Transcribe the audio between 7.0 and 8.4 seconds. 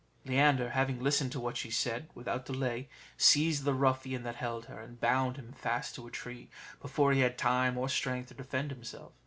he had time or strength to